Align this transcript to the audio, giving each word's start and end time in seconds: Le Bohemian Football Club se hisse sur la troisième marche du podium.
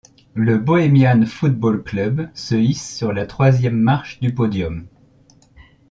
Le 0.33 0.57
Bohemian 0.57 1.27
Football 1.27 1.83
Club 1.83 2.27
se 2.33 2.55
hisse 2.55 2.97
sur 2.97 3.13
la 3.13 3.27
troisième 3.27 3.77
marche 3.79 4.19
du 4.19 4.33
podium. 4.33 4.87